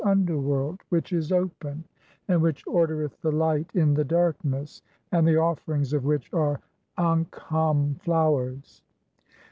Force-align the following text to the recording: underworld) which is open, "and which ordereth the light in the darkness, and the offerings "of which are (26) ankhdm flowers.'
underworld) 0.03 0.81
which 0.89 1.13
is 1.13 1.31
open, 1.31 1.83
"and 2.27 2.41
which 2.41 2.65
ordereth 2.65 3.21
the 3.21 3.31
light 3.31 3.69
in 3.75 3.93
the 3.93 4.03
darkness, 4.03 4.81
and 5.11 5.27
the 5.27 5.37
offerings 5.37 5.93
"of 5.93 6.03
which 6.05 6.27
are 6.33 6.59
(26) 6.97 7.43
ankhdm 7.43 8.01
flowers.' 8.01 8.81